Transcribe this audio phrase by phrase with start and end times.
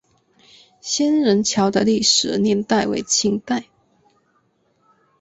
[0.81, 3.67] 仙人桥的历史年代为清代。